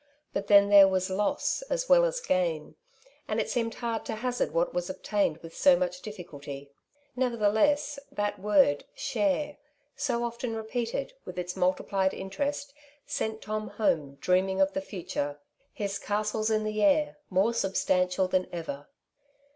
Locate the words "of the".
14.59-14.81